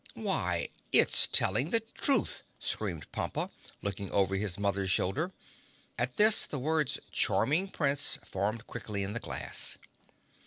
"Why, 0.15 0.69
it's 0.91 1.27
telling 1.27 1.69
the 1.69 1.79
truth!" 1.79 2.41
screamed 2.57 3.11
Pompa, 3.11 3.51
looking 3.83 4.09
over 4.09 4.35
his 4.35 4.57
mother's 4.57 4.89
shoulder. 4.89 5.31
At 5.95 6.17
this 6.17 6.47
the 6.47 6.57
words 6.57 6.97
"Charming 7.11 7.67
Prince" 7.67 8.17
formed 8.25 8.65
quickly 8.65 9.03
in 9.03 9.13
the 9.13 9.19
glass. 9.19 9.77